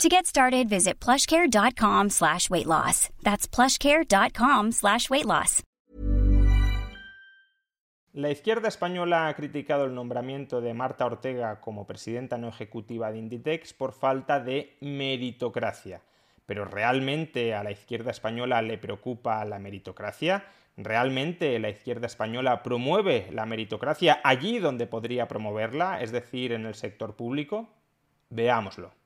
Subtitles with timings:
[0.00, 3.08] To get started, visit plushcare.com slash weight loss.
[3.22, 5.62] That's plushcare.com slash weight loss.
[8.14, 13.18] La izquierda española ha criticado el nombramiento de Marta Ortega como presidenta no ejecutiva de
[13.18, 16.02] Inditex por falta de meritocracia.
[16.44, 20.44] Pero ¿realmente a la izquierda española le preocupa la meritocracia?
[20.76, 26.74] ¿Realmente la izquierda española promueve la meritocracia allí donde podría promoverla, es decir, en el
[26.74, 27.70] sector público?
[28.28, 29.01] Veámoslo.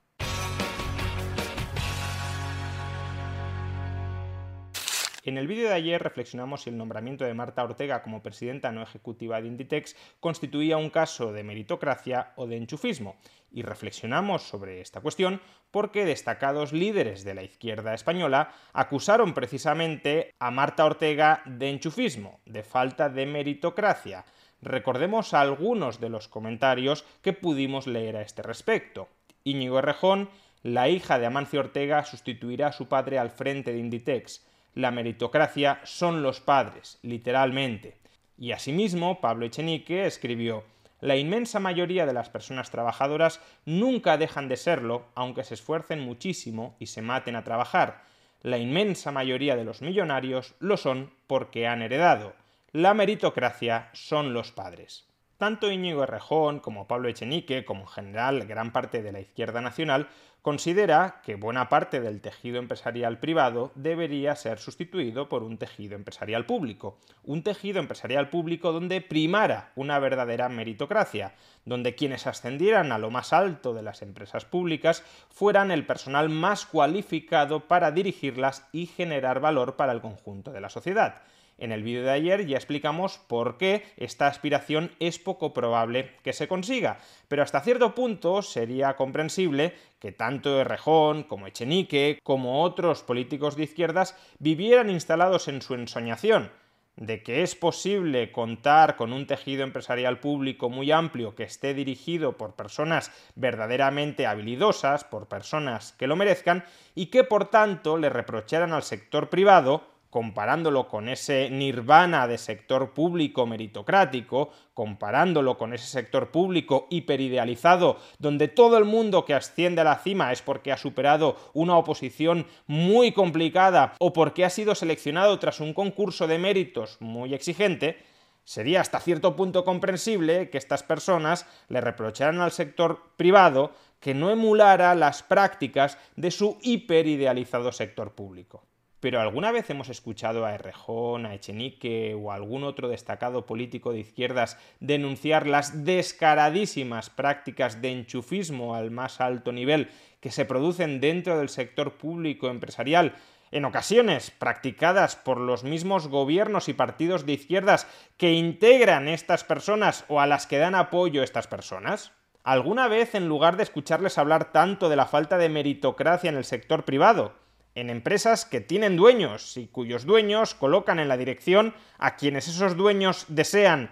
[5.27, 8.81] En el vídeo de ayer reflexionamos si el nombramiento de Marta Ortega como presidenta no
[8.81, 13.17] ejecutiva de Inditex constituía un caso de meritocracia o de enchufismo,
[13.51, 20.49] y reflexionamos sobre esta cuestión porque destacados líderes de la izquierda española acusaron precisamente a
[20.49, 24.23] Marta Ortega de enchufismo, de falta de meritocracia.
[24.61, 29.09] Recordemos algunos de los comentarios que pudimos leer a este respecto.
[29.43, 30.29] Íñigo Errejón,
[30.63, 34.47] la hija de Amancio Ortega, sustituirá a su padre al frente de Inditex
[34.77, 37.97] la meritocracia son los padres, literalmente.
[38.37, 40.65] Y asimismo, Pablo Echenique escribió
[41.01, 46.75] la inmensa mayoría de las personas trabajadoras nunca dejan de serlo, aunque se esfuercen muchísimo
[46.77, 48.03] y se maten a trabajar.
[48.43, 52.33] La inmensa mayoría de los millonarios lo son porque han heredado.
[52.71, 55.07] La meritocracia son los padres.
[55.39, 60.07] Tanto Íñigo Errejón como Pablo Echenique, como en general gran parte de la izquierda nacional,
[60.47, 66.45] considera que buena parte del tejido empresarial privado debería ser sustituido por un tejido empresarial
[66.45, 66.97] público.
[67.25, 73.33] Un tejido empresarial público donde primara una verdadera meritocracia, donde quienes ascendieran a lo más
[73.33, 79.75] alto de las empresas públicas fueran el personal más cualificado para dirigirlas y generar valor
[79.75, 81.23] para el conjunto de la sociedad.
[81.57, 86.33] En el vídeo de ayer ya explicamos por qué esta aspiración es poco probable que
[86.33, 93.01] se consiga, pero hasta cierto punto sería comprensible que tanto Errejón como Echenique como otros
[93.01, 96.51] políticos de izquierdas vivieran instalados en su ensoñación
[96.97, 102.37] de que es posible contar con un tejido empresarial público muy amplio que esté dirigido
[102.37, 108.73] por personas verdaderamente habilidosas, por personas que lo merezcan, y que por tanto le reprocharan
[108.73, 109.83] al sector privado
[110.17, 118.47] comparándolo con ese nirvana de sector público meritocrático, comparándolo con ese sector público hiperidealizado, donde
[118.47, 123.11] todo el mundo que asciende a la cima es porque ha superado una oposición muy
[123.11, 127.99] complicada o porque ha sido seleccionado tras un concurso de méritos muy exigente,
[128.43, 133.69] sería hasta cierto punto comprensible que estas personas le reprocharan al sector privado
[133.99, 138.63] que no emulara las prácticas de su hiperidealizado sector público.
[138.99, 143.91] Pero ¿alguna vez hemos escuchado a Errejón, a Echenique o a algún otro destacado político
[143.91, 150.99] de izquierdas denunciar las descaradísimas prácticas de enchufismo al más alto nivel que se producen
[150.99, 153.15] dentro del sector público empresarial,
[153.51, 157.87] en ocasiones practicadas por los mismos gobiernos y partidos de izquierdas
[158.17, 162.13] que integran estas personas o a las que dan apoyo estas personas?
[162.43, 166.45] ¿Alguna vez, en lugar de escucharles hablar tanto de la falta de meritocracia en el
[166.45, 167.33] sector privado,
[167.77, 172.75] en empresas que tienen dueños y cuyos dueños colocan en la dirección a quienes esos
[172.75, 173.91] dueños desean.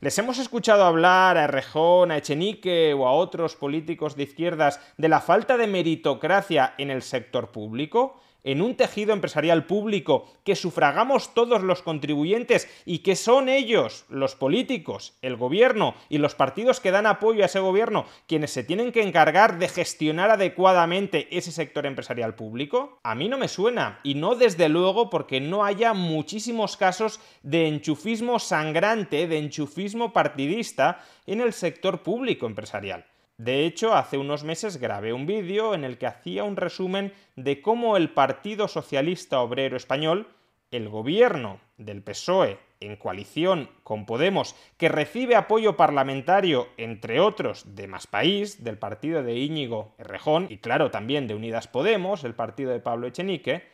[0.00, 5.10] Les hemos escuchado hablar a Errejón, a Echenique o a otros políticos de izquierdas de
[5.10, 11.34] la falta de meritocracia en el sector público en un tejido empresarial público que sufragamos
[11.34, 16.90] todos los contribuyentes y que son ellos, los políticos, el gobierno y los partidos que
[16.90, 21.86] dan apoyo a ese gobierno, quienes se tienen que encargar de gestionar adecuadamente ese sector
[21.86, 22.98] empresarial público?
[23.02, 27.68] A mí no me suena, y no desde luego porque no haya muchísimos casos de
[27.68, 33.09] enchufismo sangrante, de enchufismo partidista en el sector público empresarial.
[33.40, 37.62] De hecho, hace unos meses grabé un vídeo en el que hacía un resumen de
[37.62, 40.28] cómo el Partido Socialista Obrero Español,
[40.70, 47.88] el gobierno del PSOE en coalición con Podemos, que recibe apoyo parlamentario, entre otros, de
[47.88, 52.72] Más País, del partido de Íñigo Errejón, y claro, también de Unidas Podemos, el partido
[52.72, 53.64] de Pablo Echenique,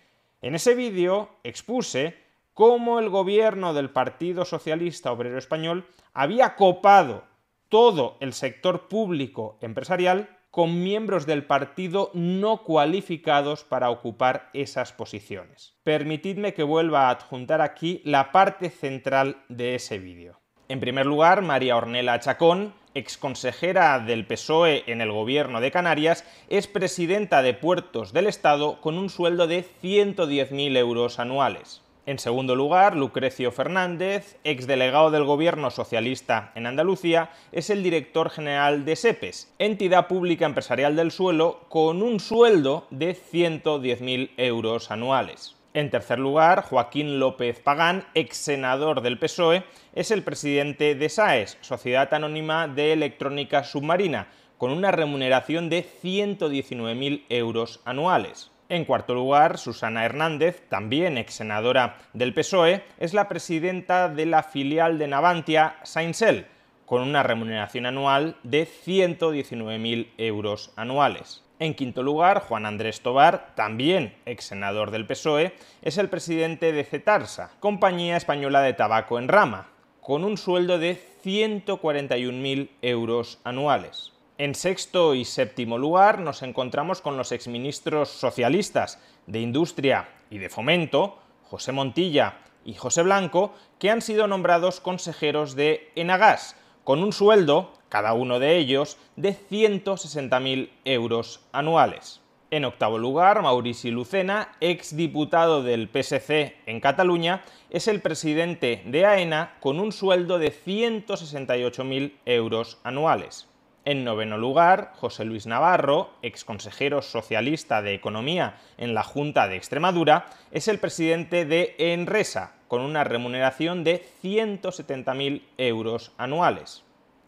[0.42, 2.14] en ese vídeo expuse
[2.54, 7.24] cómo el gobierno del Partido Socialista Obrero Español había copado
[7.68, 15.74] todo el sector público empresarial con miembros del partido no cualificados para ocupar esas posiciones.
[15.82, 20.40] Permitidme que vuelva a adjuntar aquí la parte central de ese vídeo.
[20.68, 26.66] En primer lugar, María Ornella Chacón, exconsejera del PSOE en el gobierno de Canarias, es
[26.66, 31.82] presidenta de Puertos del Estado con un sueldo de 110.000 euros anuales.
[32.06, 38.84] En segundo lugar, Lucrecio Fernández, exdelegado del gobierno socialista en Andalucía, es el director general
[38.84, 45.56] de SEPES, entidad pública empresarial del suelo, con un sueldo de 110.000 euros anuales.
[45.74, 51.58] En tercer lugar, Joaquín López Pagán, ex senador del PSOE, es el presidente de SAES,
[51.60, 54.28] Sociedad Anónima de Electrónica Submarina,
[54.58, 58.52] con una remuneración de 119.000 euros anuales.
[58.68, 64.42] En cuarto lugar, Susana Hernández, también ex senadora del PSOE, es la presidenta de la
[64.42, 66.46] filial de Navantia Sainsel,
[66.84, 71.44] con una remuneración anual de 119.000 euros anuales.
[71.60, 76.82] En quinto lugar, Juan Andrés Tobar, también ex senador del PSOE, es el presidente de
[76.82, 79.68] Cetarsa, compañía española de tabaco en rama,
[80.00, 84.15] con un sueldo de 141.000 euros anuales.
[84.38, 90.50] En sexto y séptimo lugar nos encontramos con los exministros socialistas de Industria y de
[90.50, 96.54] Fomento, José Montilla y José Blanco, que han sido nombrados consejeros de Enagas,
[96.84, 102.20] con un sueldo, cada uno de ellos, de 160.000 euros anuales.
[102.50, 109.56] En octavo lugar, Maurici Lucena, exdiputado del PSC en Cataluña, es el presidente de AENA
[109.60, 113.48] con un sueldo de 168.000 euros anuales.
[113.86, 120.26] En noveno lugar, José Luis Navarro, exconsejero socialista de Economía en la Junta de Extremadura,
[120.50, 126.82] es el presidente de Enresa, con una remuneración de 170.000 euros anuales.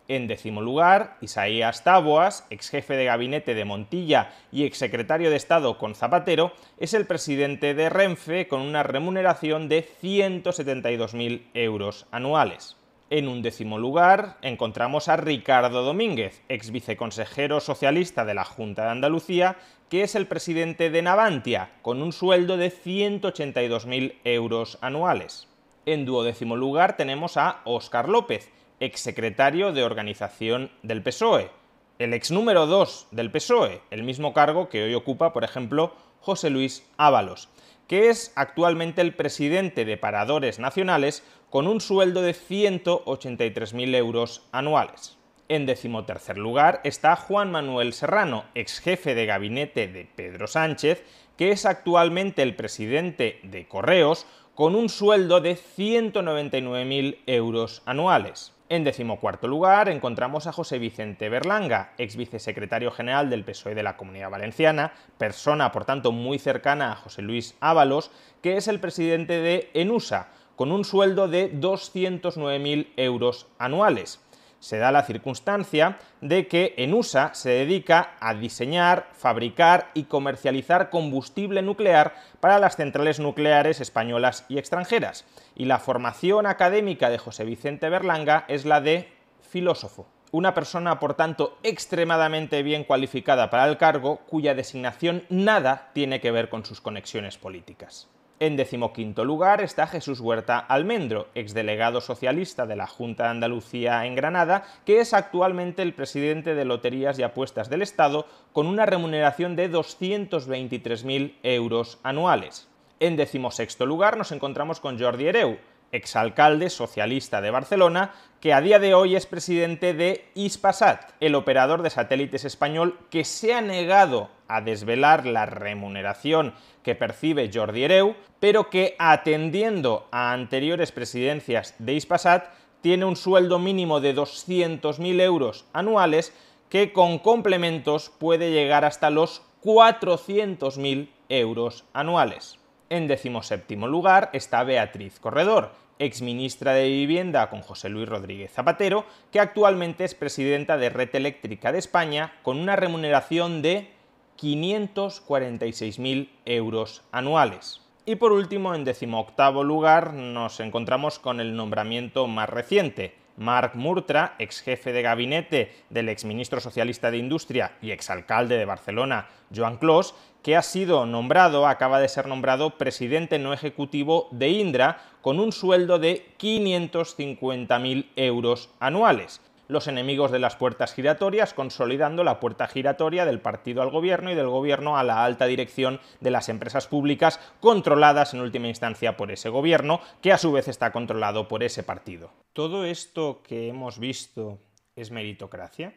[0.09, 5.79] En décimo lugar, Isaías Taboas, ex jefe de gabinete de Montilla y exsecretario de Estado
[5.79, 12.79] con Zapatero, es el presidente de Renfe con una remuneración de 172.000 euros anuales.
[13.11, 18.91] En un décimo lugar encontramos a Ricardo Domínguez, ex viceconsejero socialista de la Junta de
[18.91, 19.57] Andalucía,
[19.89, 25.49] que es el presidente de Navantia, con un sueldo de 182.000 euros anuales.
[25.87, 31.51] En duodécimo lugar tenemos a Óscar López, ex secretario de organización del PSOE,
[31.99, 36.51] el ex número 2 del PSOE, el mismo cargo que hoy ocupa, por ejemplo, José
[36.51, 37.49] Luis Ábalos,
[37.88, 45.17] que es actualmente el presidente de Paradores Nacionales con un sueldo de 183.000 euros anuales.
[45.49, 51.02] En decimotercer lugar está Juan Manuel Serrano, ex jefe de gabinete de Pedro Sánchez,
[51.38, 58.52] que es actualmente el presidente de Correos, con un sueldo de 199.000 euros anuales.
[58.70, 63.97] En decimocuarto lugar encontramos a José Vicente Berlanga, ex vicesecretario general del PSOE de la
[63.97, 68.11] Comunidad Valenciana, persona por tanto muy cercana a José Luis Ábalos,
[68.43, 74.20] que es el presidente de ENUSA, con un sueldo de 209.000 euros anuales.
[74.61, 81.63] Se da la circunstancia de que ENUSA se dedica a diseñar, fabricar y comercializar combustible
[81.63, 85.25] nuclear para las centrales nucleares españolas y extranjeras,
[85.55, 90.07] y la formación académica de José Vicente Berlanga es la de filósofo.
[90.31, 96.31] Una persona, por tanto, extremadamente bien cualificada para el cargo, cuya designación nada tiene que
[96.31, 98.09] ver con sus conexiones políticas.
[98.40, 104.14] En decimoquinto lugar está Jesús Huerta Almendro, exdelegado socialista de la Junta de Andalucía en
[104.14, 109.57] Granada, que es actualmente el presidente de Loterías y Apuestas del Estado, con una remuneración
[109.57, 112.68] de 223.000 euros anuales.
[113.00, 115.59] En decimosexto lugar nos encontramos con Jordi Hereu,
[115.92, 121.83] exalcalde socialista de Barcelona, que a día de hoy es presidente de Ispasat, el operador
[121.83, 128.16] de satélites español que se ha negado a desvelar la remuneración que percibe Jordi Hereu,
[128.40, 132.47] pero que atendiendo a anteriores presidencias de Ispasat
[132.80, 136.33] tiene un sueldo mínimo de 200.000 euros anuales
[136.68, 142.58] que con complementos puede llegar hasta los 400.000 euros anuales.
[142.90, 149.40] En decimoséptimo lugar está Beatriz Corredor, exministra de Vivienda con José Luis Rodríguez Zapatero, que
[149.40, 153.90] actualmente es presidenta de Red Eléctrica de España con una remuneración de
[154.38, 157.83] 546.000 euros anuales.
[158.07, 164.35] Y por último, en decimoctavo lugar, nos encontramos con el nombramiento más reciente, Marc Murtra,
[164.38, 170.14] ex jefe de gabinete del exministro socialista de Industria y exalcalde de Barcelona, Joan Clos,
[170.42, 175.52] que ha sido nombrado, acaba de ser nombrado presidente no ejecutivo de Indra con un
[175.52, 179.40] sueldo de 550.000 euros anuales.
[179.69, 184.35] Los enemigos de las puertas giratorias, consolidando la puerta giratoria del partido al gobierno y
[184.35, 189.31] del gobierno a la alta dirección de las empresas públicas controladas en última instancia por
[189.31, 192.33] ese gobierno, que a su vez está controlado por ese partido.
[192.53, 194.59] ¿Todo esto que hemos visto
[194.97, 195.95] es meritocracia?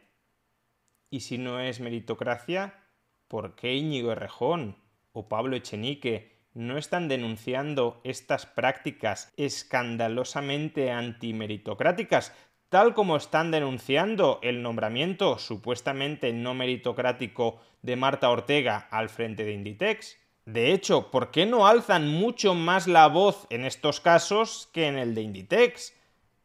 [1.10, 2.76] Y si no es meritocracia,
[3.28, 4.78] ¿por qué Íñigo Errejón
[5.14, 12.34] o Pablo Echenique no están denunciando estas prácticas escandalosamente antimeritocráticas,
[12.72, 19.52] tal como están denunciando el nombramiento supuestamente no meritocrático de Marta Ortega al frente de
[19.52, 20.18] Inditex.
[20.46, 24.98] De hecho, ¿por qué no alzan mucho más la voz en estos casos que en
[24.98, 25.94] el de Inditex?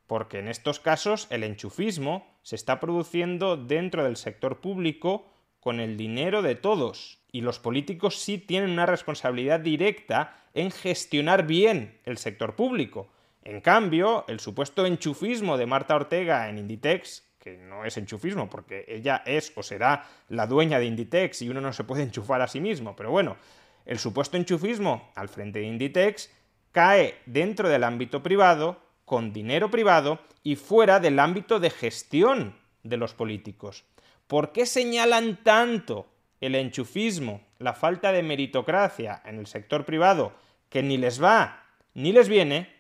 [0.09, 5.28] Porque en estos casos el enchufismo se está produciendo dentro del sector público
[5.61, 7.21] con el dinero de todos.
[7.30, 13.12] Y los políticos sí tienen una responsabilidad directa en gestionar bien el sector público.
[13.46, 18.84] En cambio, el supuesto enchufismo de Marta Ortega en Inditex, que no es enchufismo porque
[18.88, 22.48] ella es o será la dueña de Inditex y uno no se puede enchufar a
[22.48, 23.36] sí mismo, pero bueno,
[23.84, 26.28] el supuesto enchufismo al frente de Inditex
[26.72, 32.96] cae dentro del ámbito privado, con dinero privado y fuera del ámbito de gestión de
[32.96, 33.84] los políticos.
[34.26, 36.08] ¿Por qué señalan tanto
[36.40, 40.32] el enchufismo, la falta de meritocracia en el sector privado,
[40.68, 41.62] que ni les va
[41.96, 42.75] ni les viene,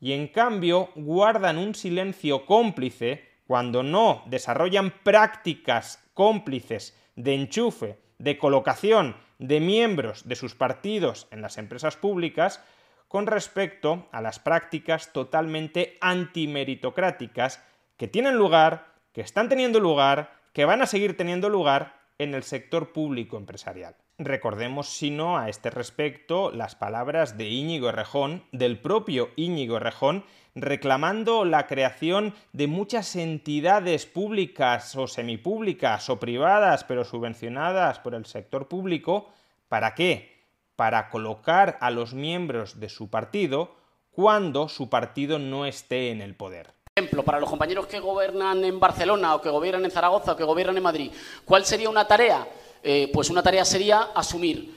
[0.00, 8.38] y en cambio guardan un silencio cómplice cuando no desarrollan prácticas cómplices de enchufe, de
[8.38, 12.62] colocación de miembros de sus partidos en las empresas públicas
[13.06, 17.64] con respecto a las prácticas totalmente antimeritocráticas
[17.96, 22.42] que tienen lugar, que están teniendo lugar, que van a seguir teniendo lugar en el
[22.42, 23.96] sector público empresarial.
[24.20, 30.24] Recordemos, si no, a este respecto, las palabras de Íñigo Errejón, del propio Íñigo Errejón,
[30.56, 38.26] reclamando la creación de muchas entidades públicas o semipúblicas o privadas, pero subvencionadas por el
[38.26, 39.28] sector público.
[39.68, 40.42] ¿Para qué?
[40.74, 43.76] Para colocar a los miembros de su partido
[44.10, 46.72] cuando su partido no esté en el poder.
[46.96, 50.42] Ejemplo, para los compañeros que gobiernan en Barcelona o que gobiernan en Zaragoza o que
[50.42, 51.12] gobiernan en Madrid,
[51.44, 52.44] ¿cuál sería una tarea?
[52.82, 54.74] Eh, pues una tarea sería asumir,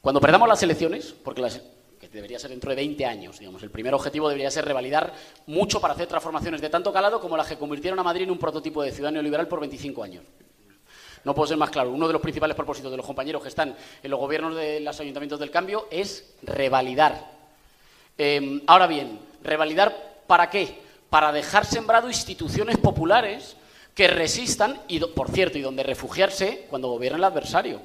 [0.00, 1.60] cuando perdamos las elecciones, porque las,
[2.00, 5.12] que debería ser dentro de 20 años, digamos, el primer objetivo debería ser revalidar
[5.46, 8.38] mucho para hacer transformaciones de tanto calado como las que convirtieron a Madrid en un
[8.38, 10.24] prototipo de ciudad neoliberal por 25 años.
[11.24, 11.90] No puedo ser más claro.
[11.90, 14.98] Uno de los principales propósitos de los compañeros que están en los gobiernos de los
[15.00, 17.30] ayuntamientos del cambio es revalidar.
[18.16, 20.78] Em, ahora bien, ¿revalidar para qué?
[21.10, 23.56] Para dejar sembrado instituciones populares
[24.00, 27.82] que resistan, y por cierto, y donde refugiarse cuando gobierna el adversario.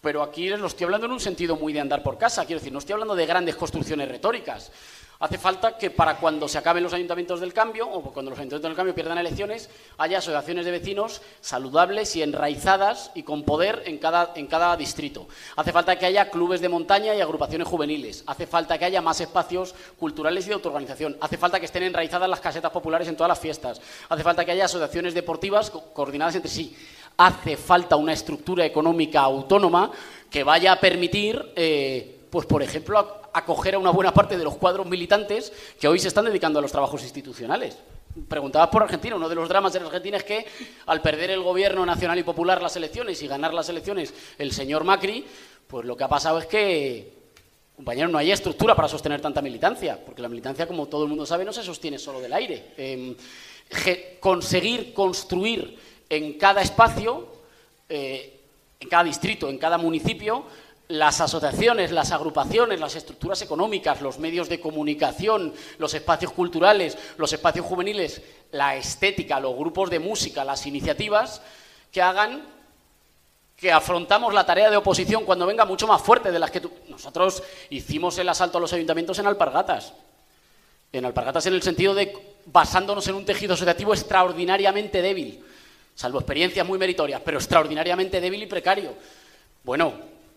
[0.00, 2.60] Pero aquí les lo estoy hablando en un sentido muy de andar por casa, quiero
[2.60, 4.72] decir, no estoy hablando de grandes construcciones retóricas.
[5.20, 8.70] Hace falta que para cuando se acaben los ayuntamientos del cambio, o cuando los ayuntamientos
[8.70, 13.98] del cambio pierdan elecciones, haya asociaciones de vecinos saludables y enraizadas y con poder en
[13.98, 15.28] cada, distrito.
[15.56, 18.24] Hace falta que haya clubes de montaña y agrupaciones juveniles.
[18.26, 21.16] Hace falta que haya más espacios culturales y de autoorganización.
[21.20, 23.80] Hace falta que estén enraizadas las casetas populares en todas las fiestas.
[24.08, 26.76] Hace falta que haya asociaciones deportivas coordinadas entre sí.
[27.16, 29.92] Hace falta una estructura económica autónoma
[30.28, 34.56] que vaya a permitir, eh, pues por ejemplo, acoger a una buena parte de los
[34.56, 37.78] cuadros militantes que hoy se están dedicando a los trabajos institucionales.
[38.26, 39.14] Preguntabas por Argentina.
[39.14, 40.44] Uno de los dramas en Argentina es que
[40.86, 44.82] al perder el gobierno nacional y popular las elecciones y ganar las elecciones el señor
[44.82, 45.24] Macri,
[45.68, 47.12] pues lo que ha pasado es que,
[47.76, 51.26] compañero, no hay estructura para sostener tanta militancia, porque la militancia, como todo el mundo
[51.26, 52.72] sabe, no se sostiene solo del aire.
[52.76, 53.14] Em,
[54.18, 57.28] conseguir construir en cada espacio,
[57.88, 58.40] eh,
[58.80, 60.46] en cada distrito, en cada municipio,
[60.88, 67.32] las asociaciones, las agrupaciones, las estructuras económicas, los medios de comunicación, los espacios culturales, los
[67.32, 68.20] espacios juveniles,
[68.52, 71.40] la estética, los grupos de música, las iniciativas
[71.90, 72.54] que hagan
[73.56, 76.60] que afrontamos la tarea de oposición cuando venga mucho más fuerte de las que.
[76.88, 79.94] Nosotros hicimos el asalto a los ayuntamientos en alpargatas.
[80.92, 85.42] En alpargatas en el sentido de basándonos en un tejido asociativo extraordinariamente débil,
[85.94, 88.94] salvo experiencias muy meritorias, pero extraordinariamente débil y precario.
[89.62, 89.94] Bueno,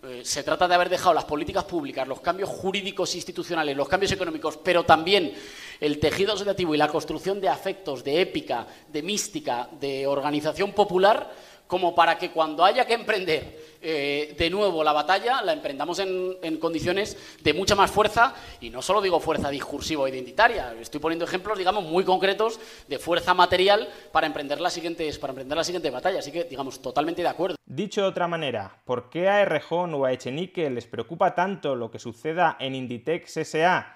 [0.08, 4.12] eh, se trata de haber dejado las políticas públicas, los cambios jurídicos institucionales, los cambios
[4.14, 5.34] económicos, pero también
[5.82, 11.30] el tejido asociativo y la construcción de afectos, de épica, de mística, de organización popular,
[11.68, 16.58] como para que cuando haya que emprender eh, de nuevo la batalla, la emprendamos en,
[16.58, 21.26] condiciones de mucha más fuerza, y no solo digo fuerza discursiva o identitaria, estoy poniendo
[21.26, 26.32] ejemplos, digamos, muy concretos de fuerza material para emprender para emprender la siguiente batalla, así
[26.32, 27.56] que, digamos, totalmente de acuerdo.
[27.66, 31.92] Dicho de otra manera, ¿por qué a Errejón o a Echenique les preocupa tanto lo
[31.92, 33.96] que suceda en Inditex SA,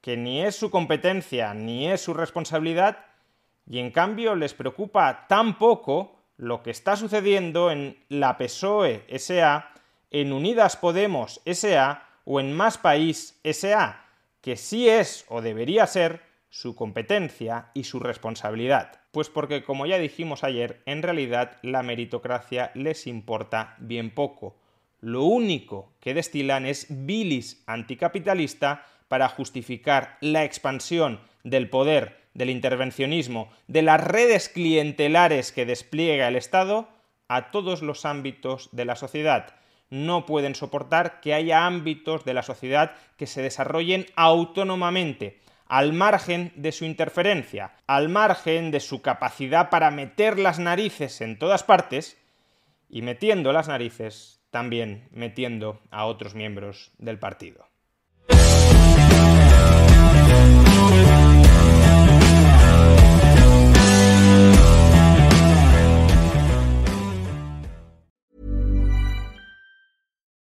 [0.00, 3.04] que ni es su competencia ni es su responsabilidad,
[3.70, 9.70] Y en cambio les preocupa tan poco lo que está sucediendo en la PSOE SA,
[10.10, 14.06] en Unidas Podemos SA o en Más País SA,
[14.40, 19.00] que sí es o debería ser su competencia y su responsabilidad.
[19.10, 24.56] Pues porque, como ya dijimos ayer, en realidad la meritocracia les importa bien poco.
[25.00, 33.50] Lo único que destilan es bilis anticapitalista para justificar la expansión del poder, del intervencionismo,
[33.66, 36.88] de las redes clientelares que despliega el Estado
[37.28, 39.54] a todos los ámbitos de la sociedad.
[39.90, 46.52] No pueden soportar que haya ámbitos de la sociedad que se desarrollen autónomamente, al margen
[46.56, 52.16] de su interferencia, al margen de su capacidad para meter las narices en todas partes,
[52.88, 57.68] y metiendo las narices, también metiendo a otros miembros del partido.